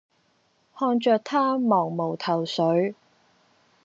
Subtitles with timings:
[0.75, 2.95] 看著她茫無頭緒